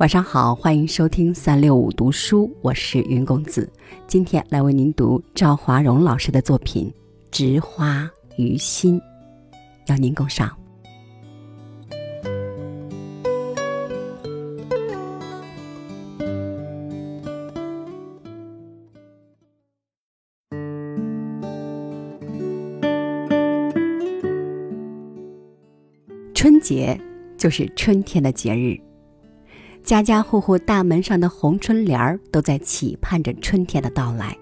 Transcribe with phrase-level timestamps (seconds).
[0.00, 3.70] 晚上好，欢迎收听三六五读书，我是云公子。
[4.06, 6.90] 今天来为您读赵华荣老师的作品
[7.30, 8.98] 《植花于心》，
[9.88, 10.56] 邀您共赏。
[26.32, 26.98] 春节
[27.36, 28.80] 就是春天的节日。
[29.82, 34.36] 家家户户大门上的红春联儿都在期盼着春天的到来。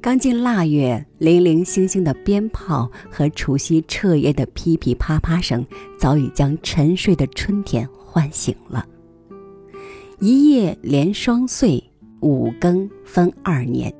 [0.00, 5.64] 刚进腊月，零零星星的鞭炮和除夕彻夜的噼噼啪啪声，
[5.98, 8.86] 早已将沉睡的春天唤醒了。
[10.18, 11.82] 一夜连双岁，
[12.20, 13.92] 五更分二年，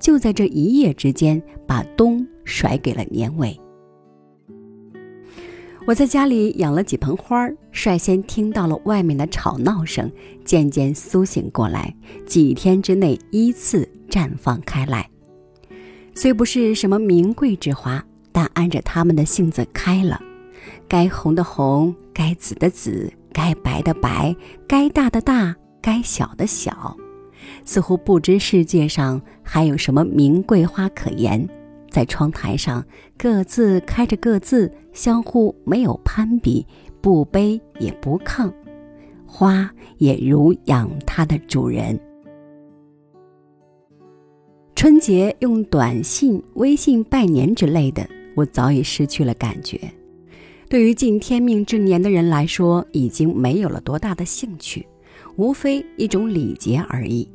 [0.00, 3.58] 就在这一夜之间，把冬甩给了年尾。
[5.86, 10.10] 我在家里养了几盆花儿，率先听到了外面的吵闹声，
[10.44, 11.94] 渐渐苏醒过来。
[12.26, 15.08] 几天之内依次绽放开来，
[16.12, 20.20] 虽不是什么名贵之花，但按着它们的性子开了。
[20.88, 24.34] 该红的红，该紫的紫，该白的白，
[24.66, 26.96] 该大的大，该小的小，
[27.64, 31.48] 似乎不知世界上还有什么名贵花可言。
[31.96, 32.84] 在窗台上，
[33.16, 36.66] 各自开着各自，相互没有攀比，
[37.00, 38.52] 不卑也不亢，
[39.24, 41.98] 花也如养它的主人。
[44.74, 49.80] 春节用短信、微信拜年之类的，我早已失去了感觉。
[50.68, 54.86] 对于尽天命之年的人来说，已经没有了多大的兴趣，
[55.36, 57.26] 无非一种礼节而已。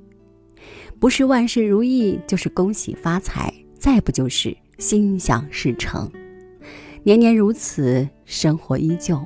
[1.00, 3.52] 不是万事如意，就是恭喜发财。
[3.82, 6.08] 再不就是心想事成，
[7.02, 9.20] 年年如此，生活依旧。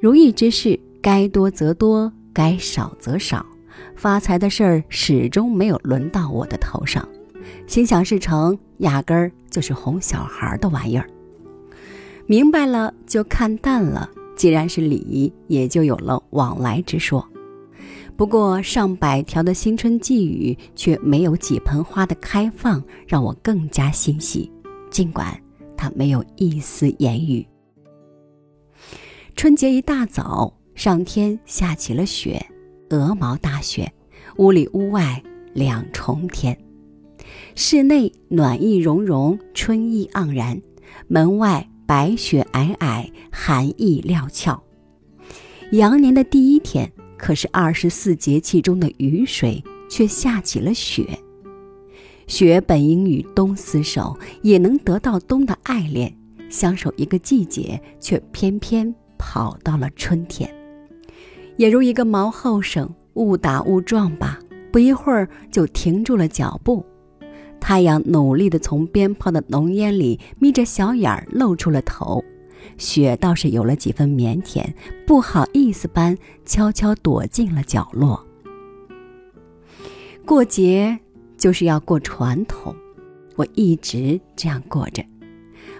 [0.00, 3.44] 如意之事该多则多，该少则少，
[3.94, 7.06] 发财的事儿始终没有轮到我的头上。
[7.66, 11.06] 心想事成，压根儿就是哄小孩的玩意儿。
[12.24, 17.22] 明白了就看淡了，既然是礼，也就有了往来之说。
[18.18, 24.50] 不过上百条的新春寄语，却没有几盆花的开放，让我更加欣喜。
[24.90, 25.40] 尽管
[25.76, 27.46] 他没有一丝言语。
[29.36, 32.44] 春节一大早，上天下起了雪，
[32.90, 33.92] 鹅毛大雪，
[34.38, 35.22] 屋里屋外
[35.54, 36.58] 两重天。
[37.54, 40.60] 室内暖意融融，春意盎然；
[41.06, 44.60] 门外白雪皑皑，寒意料峭。
[45.70, 46.90] 羊年的第一天。
[47.18, 51.06] 可是二十四节气中的雨水却下起了雪。
[52.26, 56.14] 雪本应与冬厮守，也能得到冬的爱恋，
[56.48, 60.48] 相守一个季节，却偏偏跑到了春天。
[61.56, 64.38] 也如一个毛后生，误打误撞吧，
[64.70, 66.84] 不一会儿就停住了脚步。
[67.58, 72.22] 太阳努力地从鞭炮的浓烟里眯着小眼儿露出了头。
[72.76, 74.64] 雪倒是有了几分腼腆，
[75.06, 78.24] 不好意思般悄悄躲进了角落。
[80.24, 80.98] 过节
[81.36, 82.74] 就是要过传统，
[83.36, 85.04] 我一直这样过着，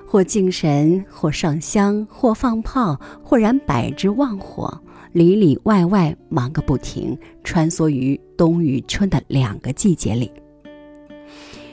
[0.06, 4.80] 或敬神，或上香，或放炮，或燃百枝旺火，
[5.12, 10.30] 里里外外忙个不停，穿梭于冬与春的两个季节里。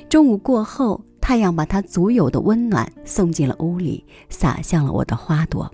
[0.10, 1.02] 中午过后。
[1.28, 5.74] 太阳把它足有的温暖送进了屋里，洒向了我的花朵。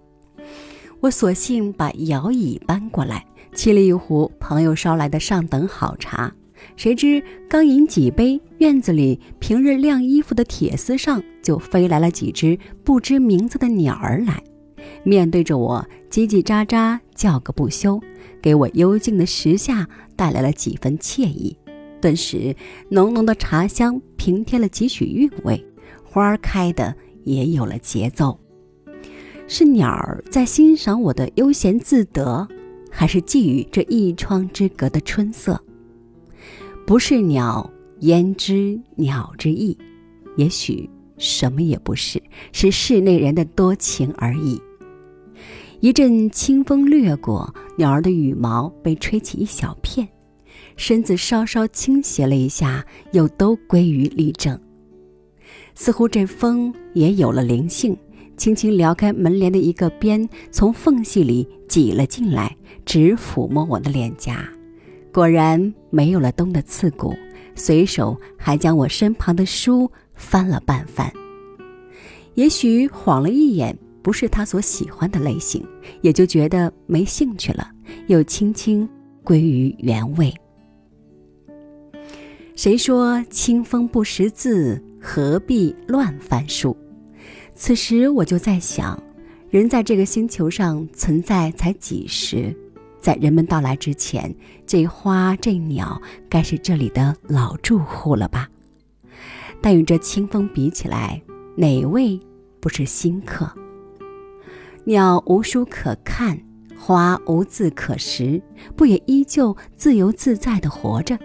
[1.02, 6.34] 我索性把摇椅搬过来，沏了一壶朋友捎来的上等好茶。
[6.78, 14.42] 谁知刚饮几杯，院子里平日晾衣服的铁丝上就飞来了几只不知名字的鸟儿来，
[15.04, 18.00] 面对着我叽叽喳喳叫个不休，
[18.42, 19.86] 给我幽静的时下
[20.16, 21.58] 带来了几分惬意。
[22.02, 22.54] 顿时，
[22.90, 25.64] 浓浓的茶香平添了几许韵味，
[26.04, 26.94] 花儿开的
[27.24, 28.38] 也有了节奏。
[29.48, 32.48] 是鸟儿在欣赏我的悠闲自得，
[32.90, 35.62] 还是觊觎这一窗之隔的春色？
[36.86, 39.78] 不是鸟，焉知鸟之意？
[40.38, 42.22] 也许什么也不是，
[42.52, 44.60] 是室内人的多情而已。
[45.82, 50.08] 一阵清风掠过，鸟儿的羽毛被吹起一小片。
[50.82, 54.60] 身子稍稍倾斜了一下，又都归于立正。
[55.76, 57.96] 似乎这风也有了灵性，
[58.36, 64.44] 轻轻撩开门帘的一个边，从缝隙里挤了进来，直抚摸我的脸颊。
[65.14, 67.14] 果然没有了冬的刺骨，
[67.54, 71.14] 随手还将我身旁的书翻了半翻。
[72.34, 75.64] 也许晃了一眼，不是他所喜欢的类型，
[76.02, 77.70] 也就觉得没兴趣了，
[78.08, 78.90] 又轻轻
[79.24, 80.34] 归于原位。
[82.62, 86.78] 谁说清风不识字，何必乱翻书？
[87.56, 89.02] 此时我就在想，
[89.50, 92.56] 人在这个星球上存在才几时？
[93.00, 94.32] 在人们到来之前，
[94.68, 96.00] 这花这鸟
[96.30, 98.48] 该是这里的老住户了吧？
[99.60, 101.20] 但与这清风比起来，
[101.56, 102.20] 哪位
[102.60, 103.52] 不是新客？
[104.84, 106.40] 鸟无书可看，
[106.78, 108.40] 花无字可识，
[108.76, 111.18] 不也依旧自由自在地活着？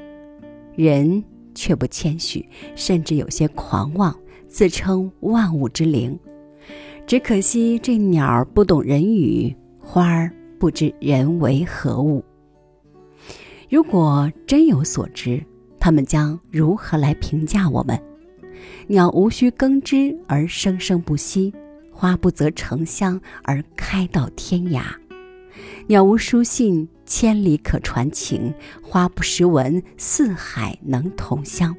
[0.76, 1.24] 人
[1.54, 6.18] 却不谦虚，甚至有些狂妄，自称万物之灵。
[7.06, 10.30] 只可惜这鸟不懂人语，花儿。
[10.58, 12.24] 不知人为何物。
[13.68, 15.44] 如果真有所知，
[15.78, 18.00] 他们将如何来评价我们？
[18.86, 21.52] 鸟无需耕织而生生不息，
[21.92, 24.82] 花不择城乡而开到天涯。
[25.88, 31.74] 鸟无书信，千里可传情；花不识文，四海能同乡。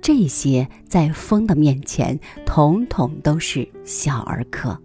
[0.00, 4.80] 这些在风的面前，统统都是小儿科。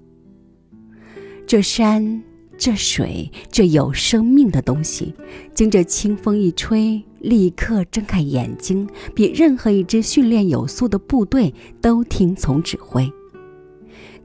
[1.48, 2.22] 这山。
[2.62, 5.16] 这水，这有生命的东西，
[5.54, 13.10] 经这清风一吹，立刻睁开眼睛，比任何一支训练有素的部队都听从指挥，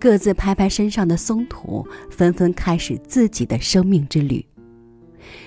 [0.00, 4.44] 各自拍拍身上的松土，纷纷开始自己的生命之旅，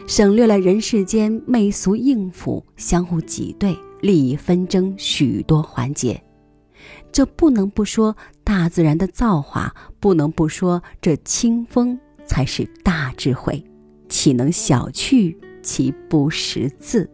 [0.07, 6.19] 省略了人世间媚俗应付、相互挤兑、利益纷争许多环节。
[7.11, 11.99] 这不能不说大自然的造化，不能不说这清风。
[12.29, 13.63] 才是大智慧，
[14.09, 15.33] 岂能小觑
[15.63, 17.09] 其不识字？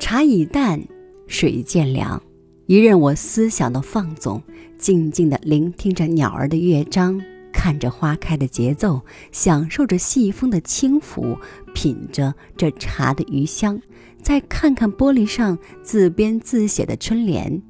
[0.00, 0.82] 茶已淡，
[1.28, 2.20] 水渐凉，
[2.66, 4.42] 一任我思想的放纵，
[4.76, 7.22] 静静地聆听着鸟儿的乐章，
[7.62, 9.00] 看着花开的节奏，
[9.30, 11.38] 享受着细风的轻抚，
[11.72, 13.80] 品着这茶的余香，
[14.20, 17.62] 再看看玻璃上自编自写的春联，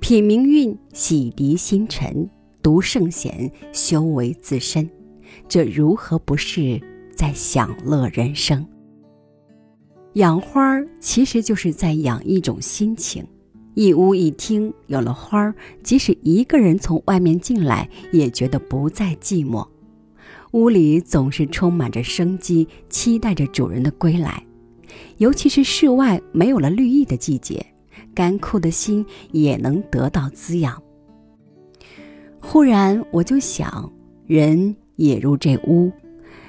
[0.00, 2.28] 品明韵，洗涤心尘。
[2.64, 4.90] 读圣贤，修为自身，
[5.48, 6.80] 这如何不是
[7.14, 8.66] 在享乐人生？
[10.14, 13.24] 养花儿其实就是在养一种心情。
[13.74, 19.66] 一屋一厅有了花儿，即使一个人从外面进来，也觉得不再寂寞。
[20.52, 24.44] 屋里总是充满着生机，期待着主人的归来。
[25.16, 27.64] 尤其是室外没有了绿意的季节，
[28.14, 30.80] 干枯的心也能得到滋养。
[32.38, 33.90] 忽然，我就想，
[34.26, 35.90] 人也如这屋，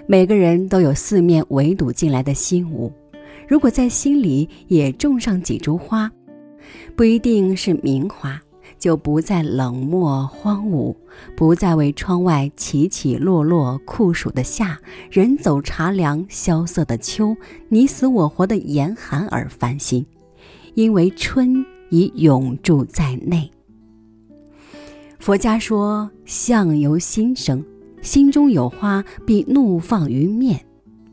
[0.07, 2.91] 每个人都有四面围堵进来的心屋。
[3.47, 6.11] 如果在心里也种上几株花，
[6.95, 8.41] 不一定是名花，
[8.77, 10.95] 就不再冷漠荒芜，
[11.35, 14.79] 不再为窗外起起落落酷暑的夏、
[15.11, 17.35] 人走茶凉萧瑟的秋、
[17.69, 20.05] 你死我活的严寒而烦心，
[20.73, 23.49] 因为春已永驻在内。
[25.19, 27.63] 佛家说：“相由心生，
[28.01, 30.65] 心中有花，必怒放于面。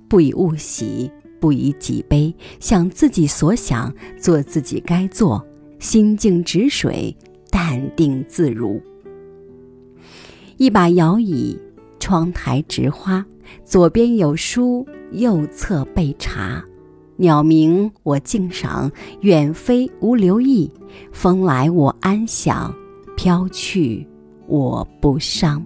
[0.09, 1.09] 不以物喜，
[1.41, 5.45] 不以己悲，想自己所想，做自己该做，
[5.79, 7.17] 心静止水，
[7.51, 8.81] 淡定自如。
[10.59, 11.59] 一把摇椅，
[11.99, 13.25] 窗台植花，
[13.65, 16.63] 左边有书，右侧备茶。
[17.17, 18.91] 鸟鸣我静赏，
[19.23, 20.71] 远飞无留意，
[21.13, 22.75] 风来我安享。”
[23.17, 24.07] 飘去，
[24.47, 25.63] 我不伤。